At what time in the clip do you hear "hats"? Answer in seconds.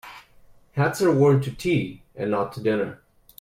0.71-0.99